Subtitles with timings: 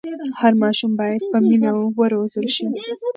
[0.41, 2.65] هر ماشوم باید په مینه وروزل سي.